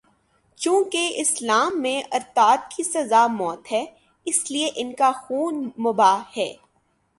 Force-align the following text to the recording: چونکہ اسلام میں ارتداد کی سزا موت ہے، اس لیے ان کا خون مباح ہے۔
چونکہ 0.55 1.13
اسلام 1.17 1.81
میں 1.81 2.01
ارتداد 2.11 2.57
کی 2.77 2.83
سزا 2.83 3.27
موت 3.27 3.71
ہے، 3.71 3.85
اس 4.25 4.51
لیے 4.51 4.69
ان 4.75 4.93
کا 4.93 5.11
خون 5.11 5.69
مباح 5.79 6.19
ہے۔ 6.37 6.53